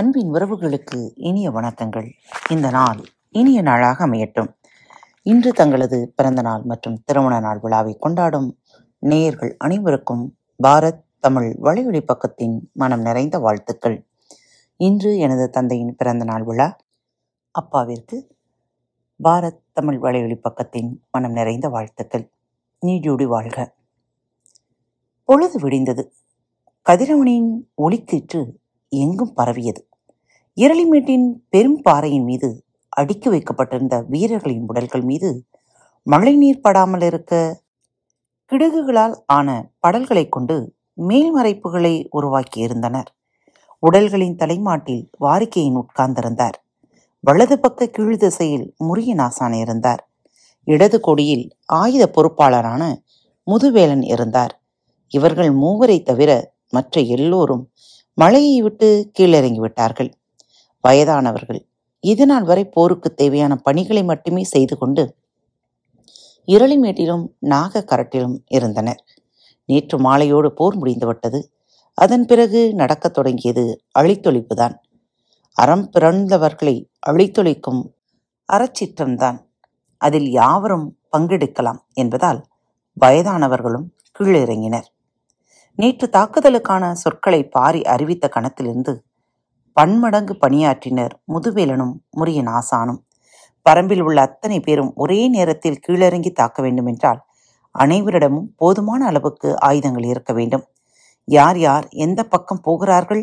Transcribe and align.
அன்பின் 0.00 0.32
உறவுகளுக்கு 0.32 1.12
இனிய 1.14 1.50
வணக்கங்கள். 1.50 2.12
இந்த 2.48 2.70
நாள் 2.70 3.04
இனிய 3.28 3.62
நாளாக 3.62 4.06
அமையட்டும். 4.06 4.54
இன்று 5.22 5.52
தங்களது 5.52 6.12
பிறந்த 6.16 6.42
நாள் 6.42 6.62
மற்றும் 6.62 7.02
திருமண 7.04 7.40
நாள் 7.40 7.58
விழாவை 7.58 7.96
கொண்டாடும் 7.98 8.58
நேயர்கள் 8.98 9.56
அனைவருக்கும் 9.58 10.36
பாரத் 10.62 11.02
தமிழ் 11.20 11.56
வலையொலி 11.62 12.06
பக்கத்தின் 12.06 12.60
மனம் 12.72 13.00
நிறைந்த 13.00 13.38
வாழ்த்துக்கள். 13.38 14.06
இன்று 14.76 15.18
எனது 15.18 15.50
தந்தையின் 15.50 15.96
பிறந்த 15.96 16.24
நாள் 16.24 16.44
விழா. 16.44 16.76
அப்பாவிற்கு 17.50 18.36
பாரத் 19.24 19.60
தமிழ் 19.72 19.98
வலையொலி 20.02 20.40
பக்கத்தின் 20.42 20.96
மனம் 21.10 21.32
நிறைந்த 21.32 21.68
வாழ்த்துக்கள். 21.68 22.32
நீடியோடி 22.86 23.24
வாழ்க. 23.24 23.74
பொழுது 25.24 25.60
விடிந்தது. 25.60 26.10
கதிரவனின் 26.90 27.68
ஒளிக்கீற்று 27.82 28.58
எங்கும் 28.88 29.32
பரவியது. 29.32 29.88
இரளிமேட்டின் 30.60 31.26
பெரும் 31.48 31.80
பாறையின் 31.82 32.24
மீது 32.24 32.48
அடுக்கி 32.88 33.28
வைக்கப்பட்டிருந்த 33.28 34.04
வீரர்களின் 34.08 34.64
உடல்கள் 34.66 35.02
மீது 35.02 35.46
மழை 36.02 36.36
நீர் 36.36 36.60
படாமல் 36.60 37.00
இருக்க 37.00 37.60
கிடுகுகளால் 38.52 39.14
ஆன 39.26 39.48
படல்களை 39.86 40.28
கொண்டு 40.28 40.56
மேல்மறைப்புகளை 41.08 41.94
உருவாக்கியிருந்தனர் 42.12 43.10
உடல்களின் 43.82 44.36
தலைமாட்டில் 44.36 45.10
வாரிக்கையின் 45.18 45.78
உட்கார்ந்திருந்தார். 45.80 46.56
வலது 47.24 47.58
பக்க 47.58 47.88
கீழ் 47.88 48.16
திசையில் 48.16 48.74
முருகநாசான் 48.84 49.56
இருந்தார். 49.58 50.02
இடது 50.64 51.00
கொடியில் 51.00 51.46
ஆயுத 51.66 52.04
பொறுப்பாளரான 52.16 52.82
முதுவேலன் 53.46 54.02
இருந்தார். 54.02 54.52
இவர்கள் 55.08 55.52
மூவரை 55.54 56.02
தவிர 56.02 56.30
மற்ற 56.68 57.00
எல்லோரும் 57.00 57.64
மலையை 58.18 58.62
விட்டு 58.62 59.10
கீழிறங்கி 59.18 59.60
வயதானவர்கள். 60.80 61.66
இது 62.00 62.26
நாள் 62.26 62.42
வரை 62.42 62.64
போருக்கு 62.68 63.14
தேவையான 63.14 63.56
பணிகளை 63.56 64.04
மட்டுமே 64.04 64.44
செய்து 64.44 64.78
கொண்டு 64.78 65.16
இரளிமேட்டிலும் 66.46 67.24
நாகக்கரட்டிலும் 67.42 68.36
இருந்தனர். 68.46 69.04
நேற்று 69.64 69.98
மாலையோடு 69.98 70.52
போர் 70.52 70.76
முடிந்துவிட்டது 70.76 71.50
அதன் 71.94 72.26
பிறகு 72.26 72.74
நடக்கத் 72.74 73.12
தொடங்கியது 73.12 73.82
அழித்தொழிப்புதான். 73.98 74.74
அறம் 75.52 75.90
பிறந்தவர்களை 75.92 76.84
அழித்தொழிக்கும் 77.06 77.82
அறச்சிற்றம்தான். 78.52 79.38
அதில் 79.96 80.30
யாவரும் 80.30 80.98
பங்கெடுக்கலாம் 81.16 81.78
என்பதால் 81.92 82.44
வயதானவர்களும் 83.00 83.86
கீழிறங்கினர். 84.18 84.88
நேற்று 85.74 86.08
தாக்குதலுக்கான 86.12 86.92
சொற்களை 86.92 87.48
பாரி 87.48 87.82
அறிவித்த 87.82 88.28
கணத்திலிருந்து 88.28 89.02
பன்மடங்கு 89.72 90.34
பணியாற்றினர் 90.40 91.14
முதுவேலனும் 91.32 91.94
முரியன் 92.16 92.50
ஆசானும். 92.58 93.00
பரம்பில் 93.66 94.00
உள்ள 94.00 94.20
அத்தனை 94.20 94.60
பேரும் 94.60 94.92
ஒரே 94.94 95.28
நேரத்தில் 95.28 95.80
கீழிறங்கி 95.88 96.30
தாக்க 96.32 96.62
வேண்டுமென்றால் 96.62 97.20
அனைவரிடமும் 97.74 98.48
போதுமான 98.56 99.06
அளவுக்கு 99.06 99.48
ஆயுதங்கள் 99.60 100.04
இருக்க 100.04 100.32
வேண்டும். 100.32 100.64
யார் 101.24 101.58
யார் 101.58 101.86
எந்த 101.88 102.20
பக்கம் 102.24 102.60
போகிறார்கள்? 102.60 103.22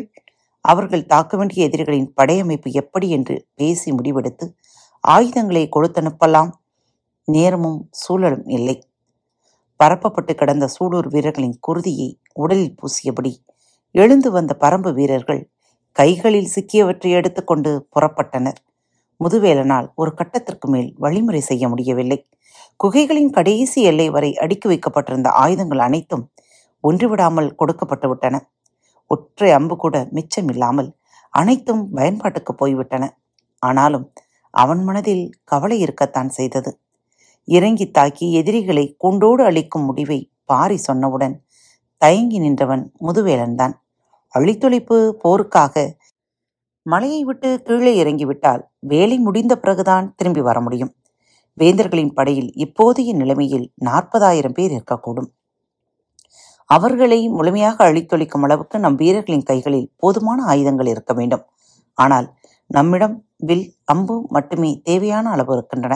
அவர்கள் 0.64 1.06
தாக்க 1.06 1.36
வேண்டிய 1.36 1.66
எதிரிகளின் 1.66 2.12
படையமைப்பு 2.16 2.70
எப்படி 2.72 3.08
என்று 3.10 3.46
பேசி 3.54 3.92
முடிவெடுத்து 3.92 4.46
ஆயுதங்களை 5.04 5.68
கொடுத்தனுப்பலாம் 5.76 6.50
நேரமும் 7.28 7.88
சூழலும் 7.90 8.46
இல்லை. 8.48 8.76
பரப்பப்பட்டு 9.80 10.32
கிடந்த 10.34 10.68
சூடூர் 10.76 11.08
வீரர்களின் 11.08 11.58
குருதியை 11.68 12.08
உடலில் 12.32 12.76
பூசியபடி 12.80 13.32
எழுந்து 13.94 14.30
வந்த 14.30 14.52
பரம்பு 14.60 14.90
வீரர்கள் 14.92 15.42
கைகளில் 15.98 16.52
சிக்கியவற்றை 16.54 17.10
எடுத்துக்கொண்டு 17.10 17.70
புறப்பட்டனர். 17.94 18.58
முதுவேலனால் 19.20 19.86
ஒரு 19.94 20.14
கட்டத்திற்கு 20.14 20.66
மேல் 20.68 20.90
வழிமுறை 20.98 21.40
செய்ய 21.40 21.68
முடியவில்லை. 21.68 22.18
குகைகளின் 22.84 23.30
கடைசி 23.30 23.82
எல்லை 23.82 24.10
வரை 24.10 24.30
அடுக்கி 24.36 24.68
வைக்கப்பட்டிருந்த 24.68 25.28
ஆயுதங்கள் 25.30 25.78
அனைத்தும் 25.78 26.24
ஒன்றுவிடாமல் 26.84 27.48
கொடுக்கப்பட்டு 27.54 28.08
விட்டன. 28.08 28.36
ஒற்றை 29.06 29.50
அம்பு 29.50 29.76
கூட 29.76 29.96
மிச்சமில்லாமல் 30.16 30.90
அனைத்தும் 31.34 31.82
பயன்பாட்டுக்கு 31.90 32.54
போய்விட்டன. 32.54 33.04
ஆனாலும் 33.62 34.12
அவன் 34.54 34.82
மனதில் 34.84 35.24
கவலை 35.44 35.78
இருக்கத்தான் 35.80 36.28
செய்தது. 36.28 36.70
இறங்கி 37.48 37.86
தாக்கி 37.90 38.26
எதிரிகளை 38.32 38.84
கூண்டோடு 38.98 39.42
அழிக்கும் 39.44 39.84
முடிவை 39.84 40.20
பாரி 40.44 40.78
சொன்னவுடன் 40.88 41.34
தயங்கி 42.02 42.38
நின்றவன் 42.38 42.84
முதுவேலன்தான். 43.06 43.74
அழித்தொழிப்பு 44.34 44.96
போருக்காக 45.24 45.74
மலையை 46.82 47.24
விட்டு 47.24 47.62
கீழே 47.62 47.92
இறங்கிவிட்டால் 48.02 48.62
வேலை 48.78 49.18
முடிந்த 49.18 49.56
பிறகுதான் 49.56 50.14
திரும்பி 50.16 50.40
வர 50.40 50.60
முடியும். 50.60 50.92
வேந்தர்களின் 51.58 52.14
படையில் 52.14 52.50
இப்போதைய 52.64 53.12
நிலைமையில் 53.12 53.66
நாற்பதாயிரம் 53.74 54.52
பேர் 54.52 54.72
இருக்கக்கூடும். 54.76 55.28
அவர்களை 56.64 57.28
முழுமையாக 57.28 57.84
அழித்தொழிக்கும் 57.84 58.42
அளவுக்கு 58.42 58.78
நம் 58.78 58.94
வீரர்களின் 58.94 59.42
கைகளில் 59.42 59.90
போதுமான 59.96 60.44
ஆயுதங்கள் 60.44 60.86
இருக்க 60.86 61.12
வேண்டும். 61.12 61.44
ஆனால் 61.94 62.26
நம்மிடம் 62.66 63.24
வில் 63.36 63.66
அம்பு 63.84 64.16
மட்டுமே 64.28 64.80
தேவையான 64.84 65.30
அளவு 65.30 65.52
இருக்கின்றன. 65.52 65.94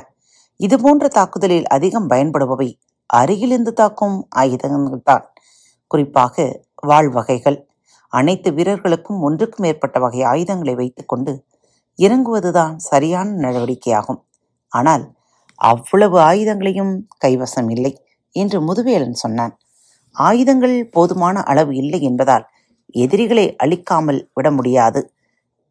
இதுபோன்ற 0.61 1.09
தாக்குதலில் 1.09 1.67
அதிகம் 1.67 2.09
பயன்படுபவை 2.11 2.69
அருகிலிருந்து 3.07 3.73
தாக்கும் 3.73 4.17
ஆயுதங்கள் 4.29 5.07
தான் 5.11 5.25
குறிப்பாக 5.87 6.45
வாழ் 6.87 7.11
வகைகள் 7.11 7.59
அனைத்து 8.13 8.49
வீரர்களுக்கும் 8.57 9.21
ஒன்றுக்கு 9.27 9.59
மேற்பட்ட 9.65 9.97
வகை 9.99 10.21
ஆயுதங்களை 10.33 10.75
வைத்துக்கொண்டு 10.81 11.33
இறங்குவதுதான் 11.99 12.75
சரியான 12.91 13.29
நடவடிக்கையாகும். 13.45 14.21
ஆனால் 14.73 15.05
அவ்வளவு 15.61 16.19
ஆயுதங்களையும் 16.31 16.95
கைவசம் 17.25 17.69
இல்லை 17.75 17.93
என்று 18.37 18.59
முதுவேலன் 18.69 19.19
சொன்னான். 19.25 19.55
ஆயுதங்கள் 20.17 20.77
போதுமான 20.97 21.37
அளவு 21.51 21.73
இல்லை 21.83 22.01
என்பதால் 22.09 22.45
எதிரிகளை 22.95 23.47
அழிக்காமல் 23.65 24.21
விட 24.35 24.47
முடியாது. 24.51 25.01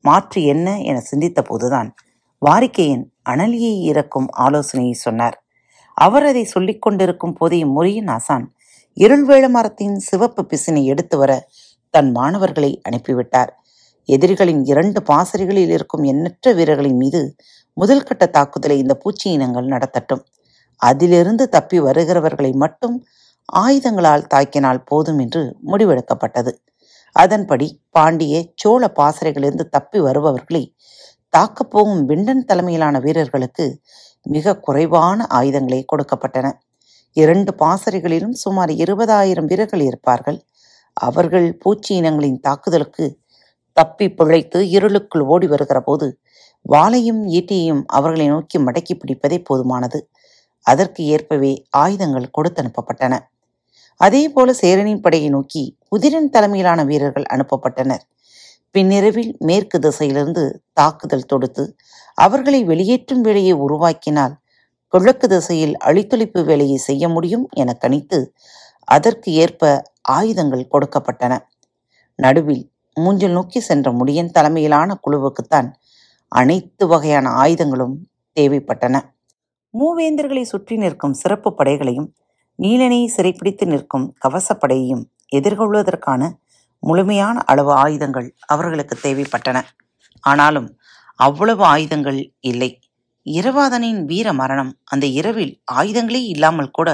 மாற்று 0.05 0.39
என்ன 0.53 0.67
என 0.89 0.97
சிந்தித்த 1.01 1.39
போதுதான் 1.41 1.89
வாரிக்கையின் 2.41 3.03
அனலியை 3.29 3.73
இறக்கும் 3.89 4.29
ஆலோசனையை 4.45 4.95
சொன்னார். 5.05 5.35
அவர் 5.97 6.25
அதை 6.29 6.43
சொல்லிக் 6.45 6.83
கொண்டிருக்கும் 6.83 7.35
போதே 7.39 7.59
முறியின் 7.75 8.09
ஆசான் 8.15 8.45
இருள்வேள 8.97 9.45
மரத்தின் 9.49 9.95
சிவப்பு 10.07 10.41
பிசினை 10.51 10.81
எடுத்து 10.93 11.15
வர 11.17 11.31
தன் 11.93 12.11
மாணவர்களை 12.11 12.81
அனுப்பிவிட்டார். 12.89 13.51
எதிரிகளின் 14.09 14.65
இரண்டு 14.65 14.99
பாசறைகளில் 15.01 15.69
இருக்கும் 15.69 16.03
எண்ணற்ற 16.03 16.53
வீரர்களின் 16.53 16.97
மீது 16.97 17.21
முதல் 17.77 18.03
கட்ட 18.03 18.25
தாக்குதலை 18.25 18.77
இந்த 18.77 18.93
பூச்சி 18.93 19.31
இனங்கள் 19.31 19.67
நடத்தட்டும். 19.67 20.23
அதிலிருந்து 20.81 21.49
தப்பி 21.49 21.79
வருகிறவர்களை 21.79 22.51
மட்டும் 22.53 22.95
ஆயுதங்களால் 23.53 24.27
தாக்கினால் 24.33 24.85
போதும் 24.85 25.19
என்று 25.19 25.41
முடிவெடுக்கப்பட்டது. 25.67 26.51
அதன்படி 27.15 27.67
பாண்டிய 27.89 28.43
சோழ 28.55 28.93
பாசறைகளிலிருந்து 28.99 29.65
தப்பி 29.69 29.99
வருபவர்களை 29.99 30.75
தாக்கப் 31.29 31.71
போகும் 31.71 32.05
விண்டன் 32.05 32.45
தலைமையிலான 32.45 32.99
வீரர்களுக்கு 32.99 33.65
மிக 34.25 34.55
குறைவான 34.57 35.27
ஆயுதங்களே 35.33 35.81
கொடுக்கப்பட்டன. 35.91 36.47
இரண்டு 37.17 37.51
பாசறைகளிலும் 37.59 38.35
சுமார் 38.43 38.69
இருபதாயிரம் 38.69 39.45
வீரர்கள் 39.45 39.79
இருப்பார்கள். 39.79 40.39
அவர்கள் 40.93 41.57
பூச்சி 41.57 41.95
இனங்களின் 41.95 42.39
தாக்குதலுக்கு 42.39 43.05
தப்பி 43.77 44.07
பிழைத்து 44.09 44.69
இருளுக்குள் 44.69 45.21
ஓடி 45.21 45.47
வருகிற 45.47 45.79
போது 45.81 46.07
வாளையும் 46.69 47.21
ஈட்டியையும் 47.27 47.83
அவர்களை 47.87 48.27
நோக்கி 48.27 48.57
மடக்கி 48.59 48.93
பிடிப்பதே 48.95 49.37
போதுமானது. 49.49 49.99
அதற்கு 50.65 51.05
ஏற்பவே 51.05 51.63
ஆயுதங்கள் 51.69 52.33
கொடுத்தனுப்பப்பட்டன. 52.37 53.13
அதே 53.97 54.29
போல 54.29 54.53
சேரனின் 54.53 55.01
படையை 55.01 55.29
நோக்கி 55.29 55.77
உதிரன் 55.95 56.29
தலைமையிலான 56.29 56.83
வீரர்கள் 56.83 57.25
அனுப்பப்பட்டனர். 57.33 58.03
பின்னிரவில் 58.71 59.35
மேற்கு 59.37 59.79
திசையிலிருந்து 59.79 60.43
தாக்குதல் 60.73 61.29
தொடுத்து 61.33 61.75
அவர்களை 62.17 62.63
வெளியேற்றும் 62.63 63.21
வேலையை 63.21 63.53
உருவாக்கினால் 63.53 64.35
கிழக்கு 64.87 65.27
திசையில் 65.27 65.75
அழித்தொழிப்பு 65.77 66.43
வேலையை 66.45 66.77
செய்ய 66.77 67.09
முடியும் 67.09 67.47
என 67.51 67.73
கணித்து 67.73 68.19
அதற்கு 68.95 69.29
ஏற்ப 69.43 69.71
ஆயுதங்கள் 70.17 70.69
கொடுக்கப்பட்டன. 70.73 71.33
நடுவில் 72.19 72.63
மூஞ்சில் 72.97 73.35
நோக்கி 73.37 73.59
சென்ற 73.59 73.87
முடியன் 73.99 74.33
தலைமையிலான 74.37 74.97
குழுவுக்குத்தான் 75.05 75.69
அனைத்து 76.31 76.83
வகையான 76.87 77.29
ஆயுதங்களும் 77.43 77.95
தேவைப்பட்டன. 78.37 78.95
மூவேந்தர்களை 79.73 80.43
சுற்றி 80.51 80.75
நிற்கும் 80.77 81.15
சிறப்பு 81.21 81.49
படைகளையும் 81.59 82.09
நீலனை 82.59 83.01
சிறைப்பிடித்து 83.15 83.65
நிற்கும் 83.65 84.07
கவசப்படையையும் 84.23 85.03
எதிர்கொள்வதற்கான 85.35 86.21
முழுமையான 86.83 87.37
அளவு 87.51 87.71
ஆயுதங்கள் 87.83 88.27
அவர்களுக்கு 88.53 88.95
தேவைப்பட்டன. 89.03 89.57
ஆனாலும் 90.23 90.69
அவ்வளவு 91.19 91.63
ஆயுதங்கள் 91.73 92.19
இல்லை. 92.51 92.69
இரவாதனின் 93.25 93.99
வீர 94.05 94.27
மரணம் 94.33 94.71
அந்த 94.83 95.05
இரவில் 95.19 95.53
ஆயுதங்களே 95.71 96.21
இல்லாமல் 96.33 96.75
கூட 96.77 96.89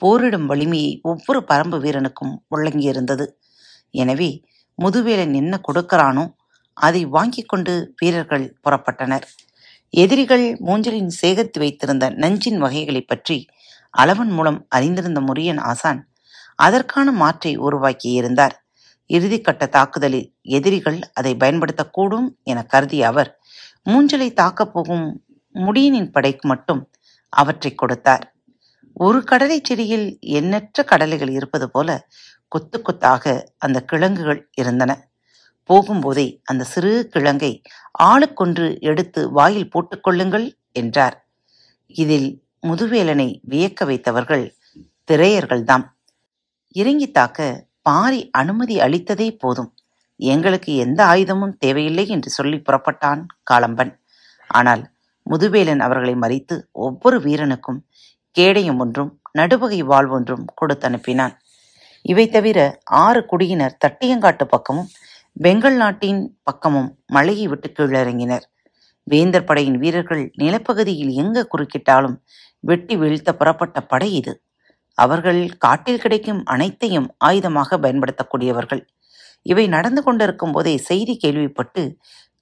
போரிடும் 0.00 0.46
வலிமையை 0.46 1.00
ஒவ்வொரு 1.02 1.44
பரம்பு 1.48 1.78
வீரனுக்கும் 1.80 2.34
வழங்கியிருந்தது. 2.50 3.26
எனவே 3.90 4.44
முதுவேலன் 4.82 5.34
என்ன 5.34 5.60
கொடுக்கிறானோ 5.68 6.34
அதை 6.74 7.04
வாங்கிக் 7.04 7.48
கொண்டு 7.48 7.94
வீரர்கள் 7.96 8.56
புறப்பட்டனர். 8.64 9.22
எதிரிகள் 9.90 10.56
மூஞ்சலின் 10.66 11.06
சேகரித்து 11.06 11.60
வைத்திருந்த 11.60 12.10
நஞ்சின் 12.10 12.62
வகைகளைப் 12.62 13.08
பற்றி 13.08 13.46
அளவன் 13.98 14.30
மூலம் 14.30 14.66
அறிந்திருந்த 14.68 15.20
முரியன் 15.20 15.60
ஆசான் 15.60 16.08
அதற்கான 16.56 17.12
மாற்றை 17.12 17.58
உருவாக்கியிருந்தார். 17.58 18.56
இறுதிக்கட்ட 19.08 19.68
தாக்குதலில் 19.68 20.34
எதிரிகள் 20.42 21.00
அதை 21.14 21.36
பயன்படுத்தக்கூடும் 21.36 22.28
என 22.42 22.62
கருதிய 22.62 23.06
அவர் 23.06 23.30
மூஞ்சலை 23.90 24.32
தாக்கப் 24.32 24.72
போகும் 24.72 25.06
முடியனின் 25.54 26.12
படைக்கு 26.12 26.48
மட்டும் 26.48 26.82
அவற்றை 27.28 27.74
கொடுத்தார். 27.74 28.29
ஒரு 28.96 29.18
கடலைச் 29.24 29.64
செடியில் 29.64 30.18
எண்ணற்ற 30.38 30.82
கடலைகள் 30.82 31.30
இருப்பது 31.30 31.70
போல 31.70 31.88
கொத்து 32.48 32.78
கொத்தாக 32.82 33.24
அந்த 33.58 33.78
கிழங்குகள் 33.82 34.40
இருந்தன. 34.54 34.92
போகும்போதே 35.70 36.26
அந்த 36.44 36.62
சிறு 36.64 36.92
கிழங்கை 37.14 37.52
ஆளுக்கொன்று 38.02 38.66
எடுத்து 38.80 39.20
வாயில் 39.30 39.70
போட்டுக்கொள்ளுங்கள் 39.74 40.46
என்றார். 40.72 41.16
இதில் 41.94 42.28
முதுவேலனை 42.66 43.28
வியக்க 43.48 43.84
வைத்தவர்கள் 43.84 44.44
திரையர்கள்தாம் 45.12 45.84
இறங்கி 46.76 47.10
தாக்க 47.10 47.68
பாரி 47.82 48.20
அனுமதி 48.30 48.76
அளித்ததே 48.78 49.28
போதும். 49.38 49.70
எங்களுக்கு 50.20 50.76
எந்த 50.76 51.00
ஆயுதமும் 51.04 51.54
தேவையில்லை 51.58 52.06
என்று 52.08 52.30
சொல்லி 52.30 52.58
புறப்பட்டான் 52.58 53.22
காலம்பன். 53.50 53.92
ஆனால் 54.50 54.82
முதுவேலன் 55.26 55.80
அவர்களை 55.80 56.14
மறித்து 56.14 56.56
ஒவ்வொரு 56.70 57.20
வீரனுக்கும் 57.20 57.80
கேடயம் 58.36 58.78
ஒன்றும் 58.78 59.10
நடுவகை 59.38 59.78
வாழ் 59.90 60.08
ஒன்றும் 60.16 60.44
கொடுத்து 60.54 60.86
அனுப்பினான். 60.88 61.34
இவை 62.04 62.26
தவிர 62.28 62.58
ஆறு 63.04 63.20
குடியினர் 63.26 63.78
தட்டியங்காட்டு 63.84 64.44
பக்கமும் 64.44 64.90
பெங்கல் 65.42 65.76
நாட்டின் 65.76 66.20
பக்கமும் 66.42 66.88
மலையை 67.06 67.46
விட்டு 67.48 67.68
கீழிறங்கினர். 67.76 68.44
வேந்தர் 69.06 69.48
படையின் 69.48 69.78
வீரர்கள் 69.78 70.22
நிலப்பகுதியில் 70.42 71.12
எங்க 71.14 71.46
குறுக்கிட்டாலும் 71.52 72.16
வெட்டி 72.60 72.96
வீழ்த்த 72.96 73.30
புறப்பட்ட 73.34 73.80
படை 73.80 74.08
இது. 74.12 74.32
அவர்கள் 74.94 75.40
காட்டில் 75.58 76.00
கிடைக்கும் 76.00 76.40
அனைத்தையும் 76.44 77.08
ஆயுதமாக 77.24 77.78
பயன்படுத்தக்கூடியவர்கள். 77.84 78.82
இவை 79.42 79.64
நடந்து 79.68 80.00
கொண்டிருக்கும் 80.02 80.52
போதே 80.52 80.74
செய்தி 80.88 81.16
கேள்விப்பட்டு 81.16 81.82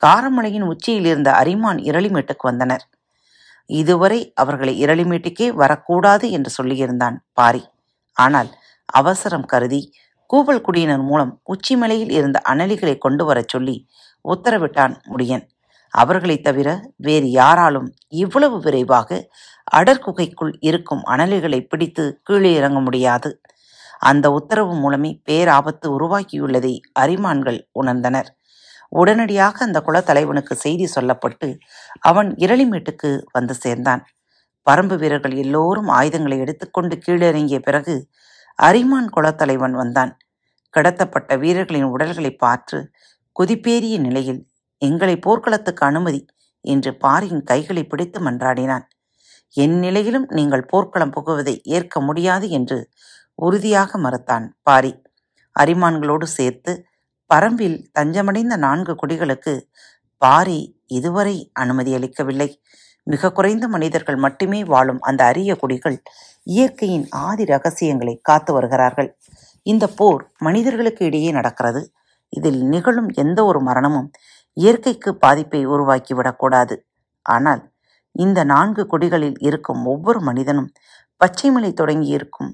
காரமலையின் 0.03 0.67
உச்சியில் 0.73 1.05
இருந்த 1.05 1.31
அரிமான் 1.33 1.81
இரளிமேட்டுக்கு 1.89 2.45
வந்தனர். 2.51 2.85
இதுவரை 3.69 4.33
அவர்களை 4.35 4.85
இரளிமேட்டுக்கே 4.85 5.49
வரக்கூடாது 5.49 6.31
என்று 6.31 6.51
சொல்லியிருந்தான் 6.63 7.17
பாரி. 7.33 7.65
ஆனால் 8.13 8.49
அவசரம் 8.85 9.45
கருதி 9.45 9.93
கூவல் 10.35 10.61
குடியினர் 10.61 11.03
மூலம் 11.03 11.41
உச்சிமலையில் 11.43 12.11
இருந்த 12.11 12.43
அனலிகளை 12.49 12.99
கொண்டு 12.99 13.25
வரச் 13.25 13.49
சொல்லி 13.49 13.87
உத்தரவிட்டான் 14.29 14.97
முடியன். 15.17 15.49
அவர்களைத் 15.91 16.45
தவிர 16.45 16.91
வேறு 16.97 17.31
யாராலும் 17.31 17.95
இவ்வளவு 18.09 18.61
விரைவாக 18.61 19.29
அடர்குகைக்குள் 19.77 20.53
இருக்கும் 20.61 21.03
அனலிகளை 21.07 21.61
பிடித்து 21.61 22.21
கீழே 22.23 22.55
இறங்க 22.55 22.81
முடியாது. 22.81 23.41
அந்த 23.99 24.31
உத்தரவு 24.31 24.75
மூலமே 24.75 25.23
பேராபத்து 25.31 25.87
உருவாக்கியுள்ளதை 25.87 26.81
அரிமான்கள் 27.01 27.61
உணர்ந்தனர். 27.83 28.29
உடனடியாக 28.93 29.65
அந்த 29.65 29.79
குலத்தலைவனுக்கு 29.87 30.55
செய்தி 30.55 30.89
சொல்லப்பட்டு 30.95 31.49
அவன் 31.99 32.35
இரளிமேட்டுக்கு 32.35 33.11
வந்து 33.33 33.55
சேர்ந்தான். 33.55 34.03
பரம்பு 34.67 34.97
வீரர்கள் 34.99 35.35
எல்லோரும் 35.37 35.89
ஆயுதங்களை 35.89 36.39
எடுத்துக்கொண்டு 36.39 36.99
கீழிறங்கிய 37.07 37.59
பிறகு 37.59 37.95
அரிமான் 38.59 39.11
குலத்தலைவன் 39.17 39.71
வந்தான். 39.71 40.13
கடத்தப்பட்ட 40.75 41.39
வீரர்களின் 41.39 41.85
உடல்களை 41.85 42.31
பார்த்து 42.37 42.79
குதிப்பேறிய 43.37 43.99
நிலையில் 43.99 44.41
எங்களை 44.83 45.17
போர்க்களத்துக்கு 45.17 45.87
அனுமதி 45.87 46.21
என்று 46.65 46.91
பாரியின் 46.97 47.45
கைகளை 47.45 47.83
பிடித்து 47.85 48.19
மன்றாடினான். 48.21 48.85
என் 49.55 49.79
நிலையிலும் 49.79 50.27
நீங்கள் 50.29 50.67
போர்க்களம் 50.67 51.11
புகுவதை 51.11 51.55
ஏற்க 51.63 52.01
முடியாது 52.01 52.47
என்று 52.49 52.79
உறுதியாக 53.35 53.99
மறுத்தான் 53.99 54.47
பாரி. 54.63 54.93
அரிமான்களோடு 55.57 56.27
சேர்த்து 56.39 56.73
பரம்பில் 57.31 57.79
தஞ்சமடைந்த 57.99 58.57
நான்கு 58.57 58.93
குடிகளுக்கு 58.95 59.55
பாரி 60.23 60.61
இதுவரை 60.87 61.37
அனுமதி 61.53 61.95
அளிக்கவில்லை. 61.95 62.49
மிக 63.07 63.31
குறைந்த 63.33 63.69
மனிதர்கள் 63.69 64.17
மட்டுமே 64.17 64.65
வாழும் 64.65 65.01
அந்த 65.01 65.25
அரிய 65.25 65.57
குடிகள் 65.57 65.97
இயற்கையின் 66.43 67.07
ஆதி 67.27 67.45
ரகசியங்களை 67.45 68.15
காத்து 68.23 68.53
வருகிறார்கள். 68.53 69.11
இந்த 69.63 69.85
போர் 69.89 70.23
மனிதர்களுக்கு 70.39 71.05
இடையே 71.05 71.31
நடக்கிறது. 71.31 71.83
இதில் 72.33 72.61
நிகழும் 72.63 73.11
எந்த 73.15 73.45
ஒரு 73.45 73.61
மரணமும் 73.61 74.09
இயற்கைக்கு 74.57 75.11
பாதிப்பை 75.15 75.61
உருவாக்கிவிடக்கூடாது 75.67 76.77
ஆனால் 77.27 77.63
இந்த 78.13 78.45
நான்கு 78.45 78.83
குடிகளில் 78.87 79.39
இருக்கும் 79.39 79.83
ஒவ்வொரு 79.85 80.21
மனிதனும் 80.21 80.71
பச்சைமலை 81.21 81.71
தொடங்கி 81.73 82.09
இருக்கும் 82.09 82.51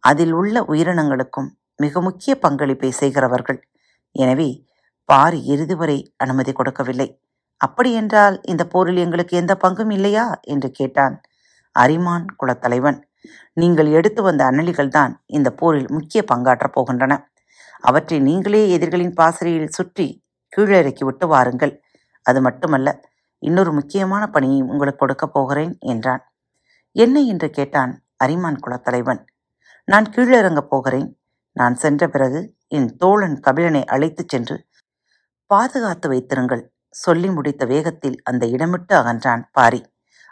அதில் 0.00 0.32
உள்ள 0.32 0.60
உயிரினங்களுக்கும் 0.62 1.48
மிக 1.76 2.00
முக்கிய 2.00 2.32
பங்களிப்பை 2.38 2.90
செய்கிறவர்கள். 2.90 3.60
எனவே 4.12 4.66
பாரி 5.04 5.44
இறுதி 5.44 5.74
வரை 5.74 6.12
அனுமதி 6.16 6.52
கொடுக்கவில்லை. 6.52 7.20
அப்படியென்றால் 7.56 8.40
இந்த 8.42 8.66
போரில் 8.66 8.96
எங்களுக்கு 8.96 9.36
எந்த 9.36 9.58
பங்கும் 9.64 9.92
இல்லையா? 9.92 10.40
என்று 10.42 10.70
கேட்டான் 10.70 11.20
அரிமான் 11.72 12.26
குலத்தலைவன். 12.42 12.98
நீங்கள் 13.52 13.86
எடுத்து 13.86 14.22
வந்த 14.22 14.44
அனலிகள் 14.44 14.88
தான் 14.88 15.22
இந்த 15.26 15.52
போரில் 15.52 15.90
முக்கிய 15.90 16.24
பங்காற்றப் 16.34 16.76
போகின்றன. 16.80 17.14
அவற்றை 17.80 18.20
நீங்களே 18.20 18.70
எதிரிகளின் 18.70 19.14
பாசறையில் 19.14 19.68
சுற்றி 19.68 20.24
கீழிறக்கி 20.56 21.04
விட்டு 21.04 21.26
வாருங்கள். 21.26 21.82
அது 22.22 22.40
மட்டுமல்ல 22.40 23.00
இன்னொரு 23.38 23.72
முக்கியமான 23.72 24.26
பணியை 24.26 24.60
உங்களுக்கு 24.60 24.98
கொடுக்கப் 24.98 25.32
போகிறேன் 25.32 25.76
என்றான். 25.78 26.22
என்ன? 26.92 27.20
என்று 27.20 27.50
கேட்டான் 27.50 28.02
அரிமான் 28.24 28.58
குலத்தலைவன். 28.66 29.20
நான் 29.84 30.04
கீழிறங்கப் 30.16 30.70
போகிறேன். 30.70 31.18
நான் 31.52 31.74
சென்ற 31.74 32.08
பிறகு 32.08 32.57
என் 32.72 32.96
தோழன் 32.96 33.36
கபிலனை 33.46 33.84
அழைத்துச் 33.84 34.28
சென்று 34.28 34.56
பாதுகாத்து 35.46 36.08
வைத்திருங்கள் 36.08 36.64
சொல்லி 36.94 37.30
முடித்த 37.30 37.64
வேகத்தில் 37.64 38.18
அந்த 38.22 38.46
இடமிட்டு 38.46 38.94
அகன்றான் 38.94 39.42
பாரி. 39.52 39.80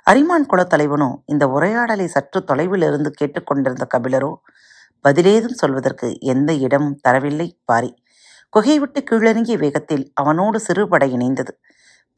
அரிமான் 0.07 0.47
குலத்தலைவனோ 0.51 1.09
இந்த 1.25 1.49
உரையாடலை 1.49 2.07
சற்று 2.07 2.41
தொலைவிலிருந்து 2.41 3.11
கேட்டுக்கொண்டிருந்த 3.11 3.87
கபிலரோ 3.95 4.33
பதிலேதும் 5.05 5.61
சொல்வதற்கு 5.63 6.09
எந்த 6.21 6.53
இடமும் 6.55 7.01
தரவில்லை 7.09 7.49
பாரி. 7.65 7.91
குகை 8.49 8.79
விட்டு 8.79 9.01
கீழறங்கிய 9.01 9.57
வேகத்தில் 9.59 10.05
அவனோடு 10.15 10.61
சிறுபடை 10.61 11.09
இணைந்தது. 11.13 11.53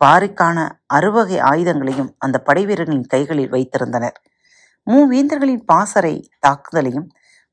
பாரிக்கான 0.00 0.58
அறுவகை 0.94 1.38
ஆயுதங்களையும் 1.40 2.10
அந்த 2.18 2.42
படைவீரர்களின் 2.46 3.06
கைகளில் 3.06 3.50
வைத்திருந்தனர். 3.50 4.18
மூவேந்தர்களின் 4.86 5.64
பாசறை 5.64 6.14
தாக்குதலையும் 6.46 7.08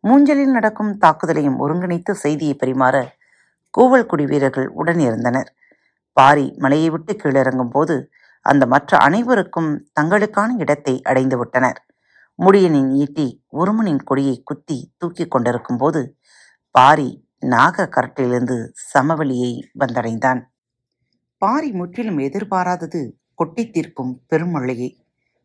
மூஞ்சலில் 0.06 0.52
நடக்கும் 0.52 0.98
தாக்குதலையும் 1.02 1.60
ஒருங்கிணைத்து 1.60 2.12
செய்தியை 2.12 2.56
பரிமாற 2.56 3.06
கூவல்குடி 3.78 4.28
வீரர்கள் 4.28 4.68
உடன் 4.68 5.00
இருந்தனர் 5.00 5.56
பாரி 6.14 6.54
மலையை 6.58 6.90
விட்டு 6.90 7.14
கீழிறங்கும் 7.14 7.70
போது 7.70 8.10
அந்த 8.42 8.66
மற்ற 8.66 8.98
அனைவருக்கும் 8.98 9.88
தங்களுக்கான 10.02 10.48
இடத்தை 10.58 11.02
அடைந்து 11.02 11.38
விட்டனர். 11.38 11.86
முடியனின் 12.44 12.92
ஈட்டி 12.92 13.46
உருமனின் 13.54 14.04
கொடியை 14.04 14.42
குத்தி 14.44 14.94
தூக்கிக் 14.98 15.32
கொண்டிருக்கும் 15.32 15.78
போது 15.78 16.18
பாரி 16.72 17.28
நாக 17.40 17.90
கரட்டிலிருந்து 17.90 18.72
சமவெளியை 18.74 19.72
வந்தடைந்தான். 19.80 20.42
பாரி 21.38 21.72
முற்றிலும் 21.72 22.18
எதிர்பாராதது 22.18 23.18
கொட்டித் 23.36 23.74
தீர்க்கும் 23.74 24.22
பெருமழையை. 24.30 24.96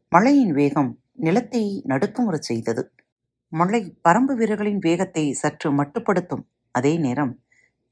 மழையின் 0.08 0.52
வேகம் 0.52 0.98
நிலத்தை 1.12 1.82
நடுக்குமுறை 1.88 2.38
செய்தது. 2.38 2.90
முளை 3.52 3.80
பரம்பு 4.06 4.32
வீரர்களின் 4.40 4.78
வேகத்தை 4.78 5.24
சற்று 5.32 5.68
மட்டுப்படுத்தும். 5.78 6.44
அதே 6.74 6.92
நேரம் 6.98 7.32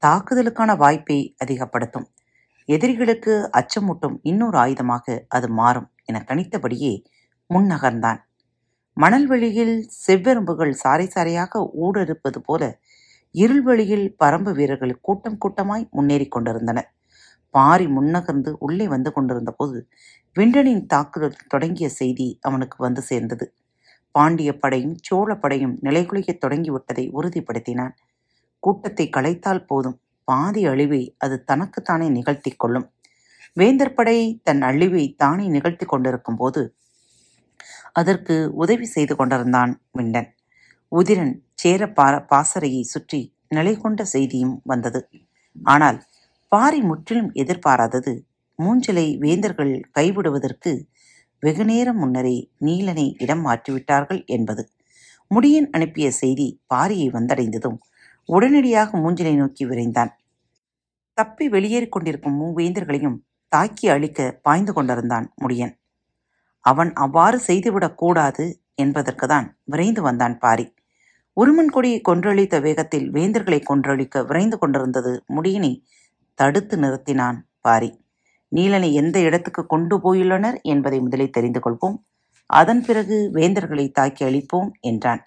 தாக்குதலுக்கான 0.03 0.75
வாய்ப்பை 0.75 1.17
அதிகப்படுத்தும். 1.37 2.07
எதிரிகளுக்கு 2.69 3.33
அச்சமூட்டும் 3.59 4.15
இன்னொரு 4.23 4.57
ஆயுதமாக 4.57 5.15
அது 5.27 5.47
மாறும் 5.59 5.87
என 6.05 6.21
கணித்தபடியே 6.29 6.93
முன்னகர்ந்தான் 7.49 8.19
மணல்வெளியில் 8.97 9.75
செவ்வெரும்புகள் 10.05 10.73
சாறை 10.83 11.05
சாரையாக 11.15 11.61
ஊடறுப்பது 11.85 12.39
போல 12.39 12.63
இருள்வெளியில் 13.35 14.07
பரம்பு 14.23 14.51
வீரர்கள் 14.53 14.93
கூட்டம் 15.01 15.37
கூட்டமாய் 15.37 15.85
முன்னேறிக் 15.97 16.33
கொண்டிருந்தனர். 16.35 16.89
பாரி 17.53 17.85
முன்னகர்ந்து 17.97 18.51
உள்ளே 18.59 18.85
வந்து 18.87 19.11
கொண்டிருந்த 19.13 19.51
போது 19.51 19.77
விண்டனின் 20.35 20.83
தாக்குதல் 20.85 21.37
தொடங்கிய 21.47 21.87
செய்தி 21.99 22.27
அவனுக்கு 22.41 22.77
வந்து 22.83 23.01
சேர்ந்தது. 23.01 23.45
பாண்டிய 24.15 24.51
படையும் 24.57 24.95
சோழ 25.01 25.29
படையும் 25.35 25.75
நிலைகுலையத் 25.83 26.41
தொடங்கிவிட்டதை 26.43 27.05
உறுதிப்படுத்தினான். 27.17 27.93
கூட்டத்தை 28.63 29.05
கலைத்தால் 29.09 29.65
போதும். 29.65 29.97
பாதி 30.27 30.61
அழிவை 30.65 31.01
அது 31.17 31.35
தனக்குத்தானே 31.43 32.07
நிகழ்த்தி 32.09 32.51
கொள்ளும். 32.51 32.87
வேந்தர் 33.53 33.93
படை 33.93 34.17
தன் 34.43 34.61
அழிவை 34.61 35.05
தானே 35.17 35.45
நிகழ்த்தி 35.47 35.85
கொண்டிருக்கும் 35.85 36.35
போது 36.35 36.61
அதற்கு 37.91 38.35
உதவி 38.53 38.85
செய்து 38.85 39.13
கொண்டிருந்தான் 39.15 39.71
விண்டன். 39.91 40.29
உதிரன் 40.91 41.33
சேர 41.53 41.81
பா 41.89 42.07
பாசறையை 42.31 42.83
சுற்றி 42.83 43.21
நிலை 43.47 43.73
கொண்ட 43.77 44.01
செய்தியும் 44.05 44.55
வந்தது. 44.63 45.01
ஆனால் 45.55 45.99
பாரி 46.51 46.79
முற்றிலும் 46.81 47.31
எதிர்பாராதது 47.33 48.13
மூஞ்சலை 48.59 49.07
வேந்தர்கள் 49.17 49.73
கைவிடுவதற்கு 49.97 50.71
வெகுநேரம் 51.39 51.97
முன்னரே 51.97 52.51
நீலனை 52.59 53.15
இடம் 53.21 53.45
மாற்றிவிட்டார்கள் 53.45 54.25
என்பது. 54.25 54.69
முடியன் 55.35 55.69
அனுப்பிய 55.69 56.11
செய்தி 56.11 56.61
பாரியை 56.73 57.09
வந்தடைந்ததும் 57.09 57.77
உடனடியாக 58.25 58.97
மூஞ்சிலை 58.97 59.35
நோக்கி 59.35 59.65
விரைந்தான். 59.65 60.09
தப்பி 61.13 61.49
வெளியேறிக் 61.49 61.91
கொண்டிருக்கும் 61.91 62.41
மூவேந்தர்களையும் 62.41 63.17
தாக்கி 63.47 63.87
அழிக்க 63.87 64.39
பாய்ந்து 64.43 64.73
கொண்டிருந்தான் 64.73 65.33
முடியன். 65.41 65.79
அவன் 66.59 66.93
அவ்வாறு 66.93 67.39
செய்துவிடக் 67.47 67.97
கூடாது 67.97 68.61
என்பதற்குதான் 68.75 69.57
விரைந்து 69.63 70.01
வந்தான் 70.01 70.37
பாரி. 70.37 70.73
உருமன் 71.33 71.69
கொடியை 71.69 72.01
கொன்றழித்த 72.09 72.61
வேகத்தில் 72.61 73.11
வேந்தர்களை 73.11 73.61
கொன்றழிக்க 73.63 74.25
விரைந்து 74.25 74.57
கொண்டிருந்தது 74.57 75.23
முடியினை 75.35 75.81
தடுத்து 76.33 76.77
நிறுத்தினான் 76.77 77.37
பாரி. 77.61 78.08
நீலனை 78.51 78.89
எந்த 78.93 79.17
இடத்துக்கு 79.19 79.61
கொண்டு 79.65 79.95
போயுள்ளனர் 79.97 80.57
என்பதை 80.63 80.99
முதலில் 80.99 81.35
தெரிந்து 81.37 81.59
கொள்வோம். 81.59 81.97
அதன் 82.49 82.81
பிறகு 82.81 83.17
வேந்தர்களை 83.33 83.85
தாக்கி 83.91 84.23
அழிப்போம் 84.25 84.69
என்றான். 84.81 85.21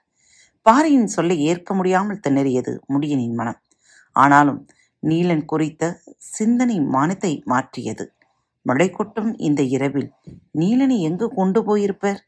பாரியின் 0.66 1.06
சொல்லை 1.06 1.36
ஏற்க 1.42 1.74
முடியாமல் 1.74 2.22
திணறியது 2.28 2.72
முடியனின் 2.92 3.34
மனம். 3.34 3.60
ஆனாலும் 4.16 4.60
நீலன் 5.02 5.44
குறித்த 5.44 5.84
சிந்தனை 6.36 6.76
மானத்தை 6.94 7.32
மாற்றியது. 7.44 8.04
மழை 8.66 8.88
கொட்டும் 8.90 9.30
இந்த 9.38 9.60
இரவில் 9.62 10.08
நீலனை 10.50 10.96
எங்கு 11.00 11.26
கொண்டு 11.28 11.60
போயிருப்பர்? 11.62 12.20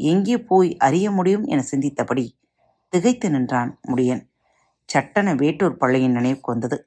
எங்கே 0.00 0.36
போய் 0.50 0.70
அறிய 0.76 1.06
முடியும் 1.10 1.44
என 1.46 1.60
சிந்தித்தபடி 1.70 2.24
திகைத்து 2.92 3.28
நின்றான் 3.30 3.70
முடியன். 3.88 4.22
சட்டன 4.88 5.34
வேட்டூர் 5.34 5.76
பள்ளையின் 5.76 6.12
நினைவுக்கு 6.12 6.50
வந்தது. 6.52 6.78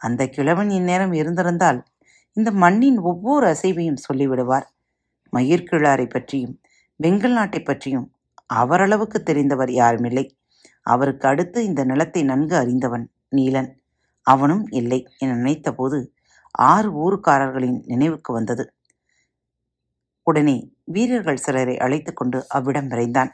அந்த 0.00 0.22
கிழவன் 0.26 0.70
இந்நேரம் 0.70 1.12
இருந்திருந்தால் 1.12 1.78
இந்த 2.36 2.50
மண்ணின் 2.50 2.98
ஒவ்வொரு 3.00 3.46
அசைவையும் 3.46 4.02
சொல்லிவிடுவார். 4.04 4.66
மயிர்கிழாரை 5.32 6.06
பற்றியும் 6.10 6.54
வெங்கல் 7.02 7.32
நாட்டை 7.32 7.62
பற்றியும் 7.62 8.06
அவரளவுக்கு 8.54 9.18
தெரிந்தவர் 9.24 9.70
யாருமில்லை. 9.72 10.24
அவருக்கு 10.82 11.28
அடுத்து 11.28 11.64
இந்த 11.64 11.84
நிலத்தை 11.84 12.22
நன்கு 12.22 12.56
அறிந்தவன் 12.56 13.06
நீலன். 13.36 13.70
அவனும் 14.26 14.64
இல்லை 14.70 15.06
என 15.18 15.34
நினைத்தபோது 15.34 15.98
ஆறு 16.50 16.90
ஊருக்காரர்களின் 17.04 17.78
நினைவுக்கு 17.84 18.32
வந்தது. 18.32 18.64
உடனே 20.26 20.56
வீரர்கள் 20.84 21.36
சிலரை 21.36 21.76
அழைத்து 21.78 22.12
கொண்டு 22.12 22.44
அவ்விடம் 22.48 22.90
விரைந்தான். 22.90 23.30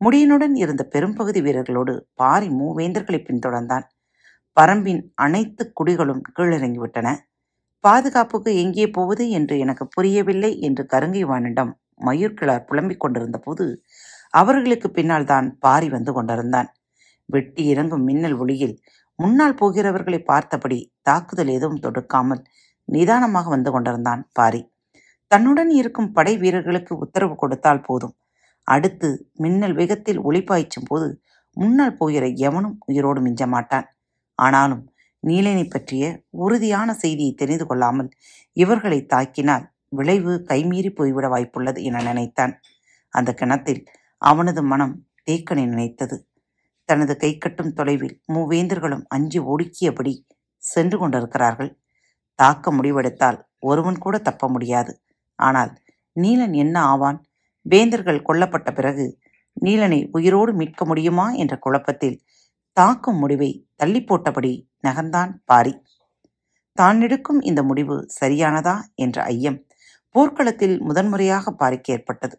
முடியனுடன் 0.00 0.54
இருந்த 0.54 0.84
பெரும்பகுதி 0.84 1.40
வீரர்களோடு 1.40 2.00
பாரி 2.14 2.48
மூவேந்தர்களை 2.48 3.20
பின்தொடர்ந்தான். 3.22 3.84
பரம்பின் 4.56 5.02
அனைத்து 5.14 5.72
குடிகளும் 5.80 6.22
கீழிறங்கிவிட்டன. 6.38 7.08
பாதுகாப்புக்கு 7.84 8.50
எங்கே 8.64 8.86
போவது 8.96 9.24
என்று 9.38 9.54
எனக்கு 9.64 9.84
புரியவில்லை 9.94 10.50
என்று 10.66 10.82
கருங்கைவானிடம் 10.92 11.72
மயூர்கிழார் 12.06 12.66
புலம்பிக் 12.68 13.02
கொண்டிருந்த 13.02 13.38
போது 13.38 13.64
அவர்களுக்கு 14.40 14.88
பின்னால் 14.96 15.28
தான் 15.32 15.46
பாரி 15.64 15.88
வந்து 15.96 16.12
கொண்டிருந்தான். 16.12 16.68
வெட்டி 17.28 17.62
இறங்கும் 17.72 18.04
மின்னல் 18.08 18.36
ஒளியில் 18.42 18.76
முன்னால் 19.18 19.58
போகிறவர்களை 19.60 20.20
பார்த்தபடி 20.30 20.78
தாக்குதல் 21.08 21.50
எதுவும் 21.56 21.82
தொடுக்காமல் 21.84 22.42
நிதானமாக 22.88 23.48
வந்து 23.54 23.70
கொண்டிருந்தான் 23.74 24.22
பாரி. 24.38 24.60
தன்னுடன் 25.30 25.70
இருக்கும் 25.80 26.10
படை 26.16 26.32
வீரர்களுக்கு 26.42 26.92
உத்தரவு 27.04 27.34
கொடுத்தால் 27.42 27.84
போதும். 27.88 28.14
அடுத்து 28.68 29.08
மின்னல் 29.42 29.76
வேகத்தில் 29.80 30.20
ஒளி 30.28 30.40
பாய்ச்சும் 30.50 30.88
போது 30.90 31.08
முன்னால் 31.56 31.98
போகிற 32.00 32.24
எவனும் 32.46 32.76
உயிரோடு 32.88 33.20
மிஞ்ச 33.26 33.46
மாட்டான். 33.54 33.86
ஆனாலும் 34.38 34.82
நீலனை 35.22 35.64
பற்றிய 35.68 36.04
உறுதியான 36.44 36.88
செய்தியை 36.94 37.32
தெரிந்து 37.34 37.66
கொள்ளாமல் 37.66 38.10
இவர்களை 38.56 38.98
தாக்கினால் 39.14 39.64
விளைவு 39.88 40.32
கைமீறி 40.48 40.90
போய்விட 40.90 41.26
வாய்ப்புள்ளது 41.28 41.80
என 41.82 42.02
நினைத்தான். 42.02 42.54
அந்த 43.14 43.30
கிணத்தில் 43.40 43.82
அவனது 44.22 44.62
மனம் 44.62 44.94
தேக்கனை 45.30 45.64
நினைத்தது. 45.66 46.16
தனது 46.88 47.12
கை 47.16 47.30
கட்டும் 47.38 47.72
தொலைவில் 47.72 48.16
மூவேந்தர்களும் 48.32 49.04
அஞ்சி 49.08 49.40
ஒடுக்கியபடி 49.40 50.14
சென்று 50.62 50.96
கொண்டிருக்கிறார்கள். 50.98 51.70
தாக்க 52.38 52.72
முடிவெடுத்தால் 52.72 53.38
ஒருவன் 53.60 53.98
கூட 53.98 54.18
தப்ப 54.18 54.48
முடியாது. 54.48 54.92
ஆனால் 55.38 55.72
நீலன் 56.16 56.54
என்ன 56.54 56.76
ஆவான்? 56.84 57.18
வேந்தர்கள் 57.66 58.26
கொல்லப்பட்ட 58.28 58.68
பிறகு 58.74 59.06
நீலனை 59.56 59.98
உயிரோடு 60.12 60.52
மீட்க 60.52 60.84
முடியுமா 60.84 61.26
என்ற 61.32 61.54
குழப்பத்தில் 61.56 62.16
தாக்கும் 62.72 63.18
முடிவை 63.18 63.50
தள்ளி 63.76 64.00
போட்டபடி 64.00 64.52
நகர்ந்தான் 64.82 65.32
பாரி. 65.44 65.74
தான் 66.78 67.00
எடுக்கும் 67.00 67.40
இந்த 67.40 67.62
முடிவு 67.62 67.96
சரியானதா 68.20 68.76
என்ற 68.94 69.22
ஐயம் 69.24 69.58
போர்க்களத்தில் 70.14 70.76
முதன்முறையாக 70.80 71.52
பாரிக்கு 71.52 71.92
ஏற்பட்டது. 71.92 72.36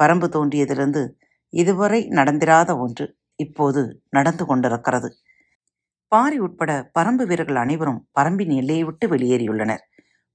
பரம்பு 0.00 0.28
தோன்றியதிலிருந்து 0.28 1.02
இதுவரை 1.52 2.00
நடந்திராத 2.08 2.70
ஒன்று 2.78 3.16
இப்போது 3.34 4.02
நடந்து 4.08 4.44
கொண்டிருக்கிறது. 4.46 5.08
பாரி 6.08 6.38
உட்பட 6.38 6.90
பரம்பு 6.98 7.24
வீரர்கள் 7.26 7.56
அனைவரும் 7.56 8.00
பரம்பின் 8.20 8.54
எல்லையை 8.60 8.84
விட்டு 8.84 9.06
வெளியேறியுள்ளனர். 9.08 9.82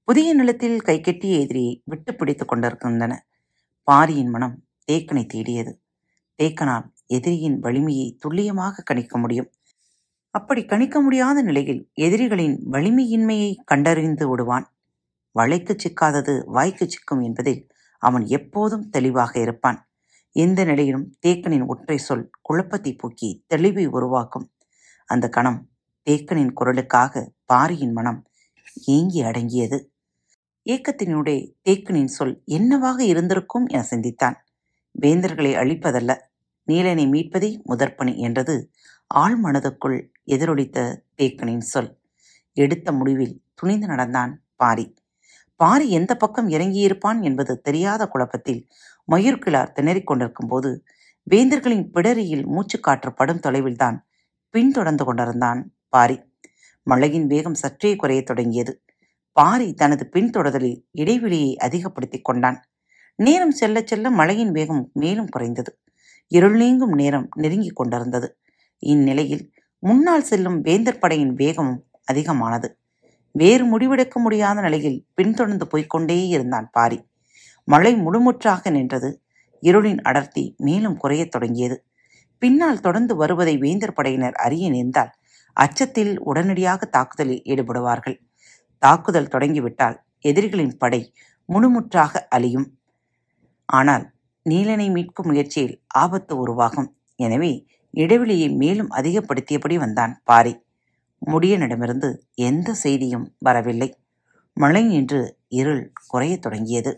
புதிய 0.04 0.34
நிலத்தில் 0.34 0.78
கைகெட்டிய 0.80 1.40
எதிரியை 1.44 1.82
விட்டு 1.84 2.14
பிடித்துக் 2.14 2.48
கொண்டிருக்கின்றன 2.48 3.14
பாரியின் 3.88 4.30
மனம் 4.30 4.56
தேக்கனை 4.88 5.24
தேடியது. 5.26 5.72
தேக்கனால் 6.38 6.86
எதிரியின் 7.08 7.58
வலிமையை 7.58 8.16
துல்லியமாக 8.20 8.82
கணிக்க 8.82 9.18
முடியும். 9.18 9.50
அப்படி 10.30 10.64
கணிக்க 10.64 11.00
முடியாத 11.00 11.42
நிலையில் 11.42 11.90
எதிரிகளின் 11.94 12.66
வலிமையின்மையை 12.72 13.56
கண்டறிந்து 13.64 14.28
விடுவான். 14.28 14.66
வளைக்கு 15.32 15.76
சிக்காதது 15.76 16.44
வாய்க்கு 16.46 16.90
சிக்கும் 16.90 17.22
என்பதில் 17.22 17.66
அவன் 17.98 18.26
எப்போதும் 18.26 18.88
தெளிவாக 18.88 19.40
இருப்பான். 19.40 19.90
எந்த 20.32 20.64
நிலையிலும் 20.64 21.16
தேக்கனின் 21.26 21.66
ஒற்றை 21.66 21.98
சொல் 21.98 22.30
குழப்பத்தை 22.42 22.92
போக்கி 22.94 23.44
தெளிவை 23.54 23.86
உருவாக்கும். 23.86 24.46
அந்த 25.08 25.28
கணம் 25.28 25.68
தேக்கனின் 26.10 26.52
குரலுக்காக 26.60 27.26
பாரியின் 27.44 27.92
மனம் 27.92 28.20
ஏங்கி 28.86 29.22
அடங்கியது. 29.22 29.78
ஏக்கத்தினுடைய 30.66 31.38
தேக்கனின் 31.68 32.12
சொல் 32.16 32.42
என்னவாக 32.44 33.04
இருந்திருக்கும் 33.04 33.66
என 33.66 33.82
சிந்தித்தான். 33.82 34.36
வேந்தர்களை 35.00 35.52
அழிப்பதல்ல. 35.54 36.12
நீலனை 36.68 37.08
மீட்பதே 37.08 37.60
முதற்பணி 37.68 38.16
என்றது 38.16 38.70
ஆள் 39.06 39.40
மனதுக்குள் 39.40 40.08
எதிரொலித்த 40.26 40.96
தேக்கனின் 41.18 41.64
சொல். 41.72 41.98
எடுத்த 42.52 42.92
முடிவில் 42.92 43.42
துணிந்து 43.54 43.86
நடந்தான் 43.86 44.42
பாரி. 44.56 44.94
பாரி 45.56 45.90
எந்த 45.90 46.16
பக்கம் 46.16 46.48
இறங்கியிருப்பான் 46.48 47.22
என்பது 47.22 47.60
தெரியாத 47.60 48.08
குழப்பத்தில் 48.08 48.66
மயூர்கிழார் 49.10 49.72
திணறிக் 49.72 50.04
கொண்டிருக்கும் 50.04 50.48
போது 50.48 50.84
வேந்தர்களின் 51.30 51.88
பிடரியில் 51.94 52.44
மூச்சுக்காற்று 52.46 53.10
படும் 53.10 53.40
தொலைவில்தான் 53.40 53.98
பின்தொடர்ந்து 54.50 55.04
கொண்டிருந்தான் 55.04 55.74
பாரி. 55.88 56.20
மழையின் 56.82 57.26
வேகம் 57.26 57.54
சற்றே 57.54 57.96
குறையத் 57.96 58.26
தொடங்கியது. 58.26 58.82
பாரி 59.32 59.74
தனது 59.74 60.08
பின்தொடர்தலில் 60.12 60.82
இடைவெளியை 60.90 61.56
அதிகப்படுத்திக் 61.56 62.24
கொண்டான். 62.24 62.64
நேரம் 63.16 63.50
செல்ல 63.50 63.82
செல்ல 63.84 64.10
மழையின் 64.10 64.52
வேகம் 64.52 64.90
மேலும் 64.92 65.28
குறைந்தது. 65.28 65.78
இருள் 66.28 66.56
நீங்கும் 66.56 66.92
நேரம் 66.92 67.28
நெருங்கிக் 67.34 67.76
கொண்டிருந்தது. 67.76 68.38
இந்நிலையில் 68.78 69.52
முன்னால் 69.78 70.22
செல்லும் 70.22 70.60
வேந்தர் 70.60 70.98
படையின் 70.98 71.34
வேகமும் 71.34 71.86
அதிகமானது. 72.04 72.78
வேறு 73.32 73.64
முடிவெடுக்க 73.64 74.12
முடியாத 74.14 74.60
நிலையில் 74.60 75.06
பின்தொடர்ந்து 75.14 75.66
போய்க்கொண்டே 75.66 76.26
இருந்தான் 76.26 76.68
பாரி. 76.72 77.08
மழை 77.64 77.94
முழுமுற்றாக 77.94 78.70
நின்றது. 78.70 79.22
இருளின் 79.62 80.00
அடர்த்தி 80.00 80.54
மேலும் 80.58 80.96
குறையத் 80.96 81.30
தொடங்கியது. 81.30 81.84
பின்னால் 82.38 82.80
தொடர்ந்து 82.80 83.16
வருவதை 83.16 83.58
வேந்தர் 83.58 83.92
படையினர் 83.92 84.32
அறிய 84.32 84.70
நேர்ந்தால் 84.70 85.10
அச்சத்தில் 85.52 86.20
உடனடியாக 86.20 86.86
தாக்குதலில் 86.86 87.42
ஈடுபடுவார்கள். 87.44 88.16
தாக்குதல் 88.78 89.28
தொடங்கிவிட்டால் 89.28 89.96
எதிரிகளின் 90.20 90.76
படை 90.76 91.12
முழுமுற்றாக 91.48 92.16
அழியும். 92.28 92.78
ஆனால் 93.66 94.12
நீலனை 94.46 94.86
மீட்கும் 94.90 95.26
முயற்சியில் 95.26 95.76
ஆபத்து 95.94 96.34
உருவாகும். 96.38 96.88
எனவே 97.18 97.52
இடைவெளியை 97.94 98.48
மேலும் 98.52 98.90
அதிகப்படுத்தியபடி 98.90 99.76
வந்தான் 99.78 100.20
பாரி. 100.24 100.52
முடியனிடமிருந்து 101.22 102.08
எந்த 102.42 102.74
செய்தியும் 102.74 103.26
வரவில்லை. 103.38 103.88
மழை 104.56 104.82
நின்று 104.84 105.20
இருள் 105.60 105.82
குறையத் 106.08 106.42
தொடங்கியது. 106.42 106.92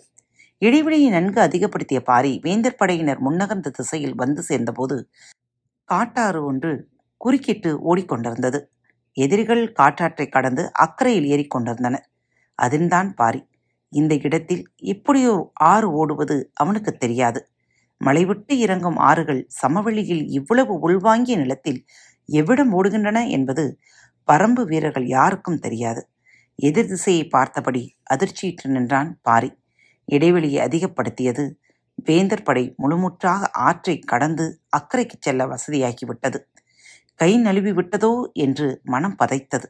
இடைவெளியை 0.63 1.09
நன்கு 1.11 1.41
அதிகப்படுத்திய 1.41 2.01
பாரி 2.01 2.33
வேந்தர் 2.43 2.79
படையினர் 2.79 3.21
முன்னகர்ந்த 3.21 3.69
திசையில் 3.71 4.17
வந்து 4.17 4.43
சேர்ந்தபோது 4.43 4.97
காட்டாறு 5.89 6.41
ஒன்று 6.45 6.73
குறுக்கிட்டு 7.21 7.71
ஓடிக்கொண்டிருந்தது. 7.91 8.59
எதிரிகள் 9.17 9.73
காற்றாற்றை 9.73 10.27
கடந்து 10.29 10.63
அக்கறையில் 10.85 11.29
ஏறிக்கொண்டிருந்தனர் 11.31 12.07
அதில்தான் 12.59 13.15
பாரி 13.15 13.41
இந்த 13.93 14.15
இடத்தில் 14.23 14.65
இப்படி 14.77 15.29
ஒரு 15.29 15.51
ஆறு 15.55 15.93
ஓடுவது 15.93 16.51
அவனுக்கு 16.55 16.93
தெரியாது. 16.97 17.41
மலைவிட்டு 18.01 18.59
இறங்கும் 18.59 18.97
ஆறுகள் 18.97 19.47
சமவெளியில் 19.49 20.25
இவ்வளவு 20.29 20.75
உள்வாங்கிய 20.89 21.37
நிலத்தில் 21.37 21.85
எவ்விடம் 22.33 22.73
ஓடுகின்றன 22.73 23.29
என்பது 23.29 23.65
பரம்பு 24.29 24.65
வீரர்கள் 24.65 25.07
யாருக்கும் 25.07 25.59
தெரியாது. 25.59 26.03
எதிர் 26.59 26.87
திசையை 26.87 27.29
பார்த்தபடி 27.29 27.83
அதிர்ச்சியிட்டு 28.15 28.69
நின்றான் 28.69 29.19
பாரி. 29.23 29.51
இடைவெளியை 30.09 30.61
அதிகப்படுத்தியது 30.69 31.45
வேந்தர் 32.05 32.43
படை 32.43 32.75
முழுமுற்றாக 32.83 33.43
ஆற்றை 33.53 33.99
கடந்து 33.99 34.47
அக்கறைக்கு 34.79 35.17
செல்ல 35.21 35.47
வசதியாகிவிட்டது. 35.47 36.39
கை 37.15 37.37
நழுவி 37.39 37.73
விட்டதோ 37.73 38.13
என்று 38.33 38.81
மனம் 38.85 39.17
பதைத்தது. 39.25 39.67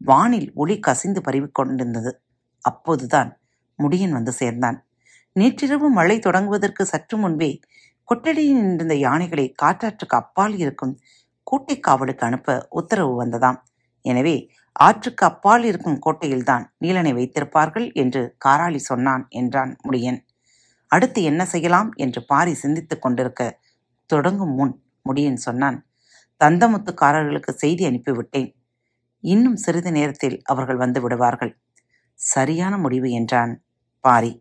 வானில் 0.00 0.50
ஒளி 0.54 0.78
கசிந்து 0.78 1.20
பரவிக்கொண்டிருந்தது. 1.20 2.12
அப்போதுதான் 2.64 3.30
முடியன் 3.82 4.16
வந்து 4.18 4.32
சேர்ந்தான். 4.32 4.78
நேற்றிரவு 5.36 5.88
மழை 5.90 6.16
தொடங்குவதற்கு 6.18 6.82
சற்று 6.82 7.16
முன்பே 7.16 7.50
கொட்டடியில் 8.08 8.60
நின்றிருந்த 8.60 8.94
யானைகளை 8.98 9.46
காற்றாற்றுக்கு 9.62 10.16
அப்பால் 10.16 10.54
இருக்கும் 10.58 10.94
கோட்டை 11.46 11.76
காவலுக்கு 11.80 12.24
அனுப்ப 12.26 12.56
உத்தரவு 12.70 13.12
வந்ததாம். 13.22 13.58
எனவே 14.04 14.36
ஆற்றுக்கு 14.76 15.24
அப்பால் 15.26 15.64
இருக்கும் 15.64 15.98
கோட்டையில்தான் 15.98 16.64
நீலனை 16.78 17.12
வைத்திருப்பார்கள் 17.12 17.86
என்று 17.92 18.22
காராளி 18.44 18.80
சொன்னான் 18.80 19.24
என்றான் 19.40 19.72
முடியன். 19.86 20.18
அடுத்து 20.90 21.20
என்ன 21.22 21.42
செய்யலாம் 21.44 21.90
என்று 21.96 22.20
பாரி 22.24 22.52
சிந்தித்துக் 22.54 23.02
கொண்டிருக்க 23.02 23.42
தொடங்கும் 24.10 24.54
முன் 24.54 24.74
முடியன் 25.08 25.40
சொன்னான் 25.46 25.78
தந்தமுத்துக்காரர்களுக்கு 26.40 27.52
செய்தி 27.54 27.82
அனுப்பிவிட்டேன். 27.86 28.50
இன்னும் 29.24 29.56
சிறிது 29.56 29.90
நேரத்தில் 29.92 30.36
அவர்கள் 30.44 30.76
வந்து 30.76 30.98
விடுவார்கள். 31.00 31.52
சரியான 32.20 32.74
முடிவு 32.78 33.08
என்றான் 33.10 33.52
பாரி. 34.00 34.32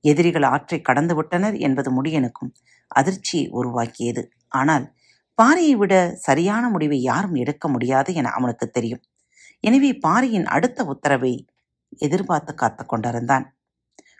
எதிரிகள் 0.00 0.42
ஆற்றை 0.42 0.82
கடந்துவிட்டனர் 0.88 1.58
என்பது 1.58 2.02
முடியனுக்கும் 2.02 2.52
அதிர்ச்சியை 2.90 3.48
உருவாக்கியது. 3.48 4.22
ஆனால் 4.48 4.94
பாரியை 5.42 5.72
விட 5.72 5.94
சரியான 6.16 6.68
முடிவை 6.68 7.02
யாரும் 7.02 7.34
எடுக்க 7.34 7.68
முடியாது 7.68 8.14
என 8.14 8.28
அவனுக்கு 8.28 8.70
தெரியும். 8.70 9.02
எனவே 9.60 9.92
பாரியின் 9.94 10.46
அடுத்த 10.46 10.84
உத்தரவை 10.84 11.46
எதிர்பார்த்து 11.96 12.54
காத்து 12.54 12.86
கொண்டிருந்தான். 12.86 13.56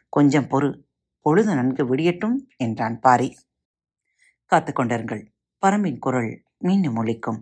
கொஞ்சம் 0.09 0.47
பொறு 0.47 0.85
பொழுது 1.21 1.55
நன்கு 1.55 1.95
விடியட்டும் 1.95 2.35
என்றான் 2.57 2.99
பாரி. 2.99 3.37
காத்து 4.45 4.73
கொண்டிருங்கள். 4.73 5.23
பரம்பின் 5.63 5.99
குரல் 5.99 6.43
மீண்டும் 6.57 6.95
ஒலிக்கும். 6.95 7.39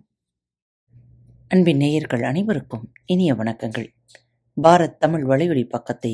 அன்பின் 1.48 1.78
நேயர்கள் 1.78 2.24
அனைவருக்கும் 2.24 2.92
இனிய 3.06 3.34
வணக்கங்கள். 3.34 3.88
பாரத் 4.64 4.98
தமிழ் 4.98 5.26
வலையொலி 5.26 5.70
பக்கத்தை 5.70 6.14